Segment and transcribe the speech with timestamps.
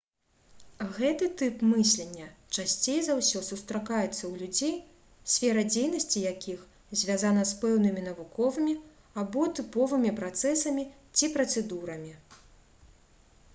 [0.93, 2.29] гэты тып мыслення
[2.61, 4.73] часцей за ўсё сустракаецца ў людзей
[5.33, 6.63] сфера дзейнасці якіх
[7.01, 8.73] звязана з пэўнымі навуковымі
[9.25, 10.87] або тыповымі працэсамі
[11.17, 12.15] ці працэдурамі